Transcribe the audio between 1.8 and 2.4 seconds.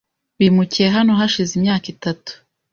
itatu.